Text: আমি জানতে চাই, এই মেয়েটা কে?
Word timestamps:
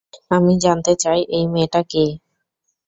আমি 0.31 0.53
জানতে 0.63 0.93
চাই, 0.95 1.19
এই 1.37 1.45
মেয়েটা 1.53 1.81
কে? 1.83 2.05